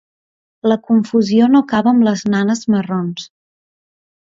La 0.71 0.77
confusió 0.87 1.51
no 1.51 1.61
acaba 1.67 1.93
amb 1.93 2.07
les 2.09 2.25
nanes 2.37 2.65
marrons. 2.77 3.31